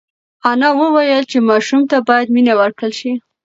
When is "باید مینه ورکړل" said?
2.07-2.91